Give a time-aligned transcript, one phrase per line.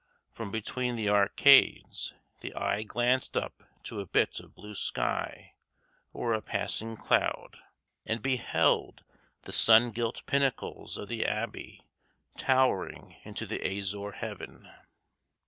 [0.31, 5.53] From between the arcades the eye glanced up to a bit of blue sky
[6.11, 7.59] or a passing cloud,
[8.03, 9.03] and beheld
[9.43, 11.85] the sun gilt pinnacles of the abbey
[12.35, 14.67] towering into the azure heaven.